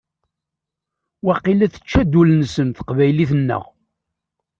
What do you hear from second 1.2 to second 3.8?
Waqila tečča-d ul-nsen teqbaylit-nneɣ.